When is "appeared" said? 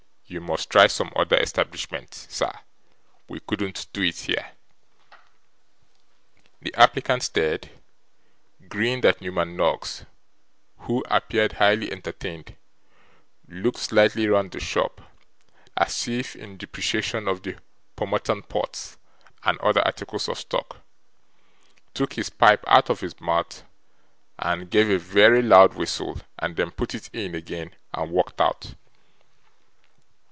11.09-11.51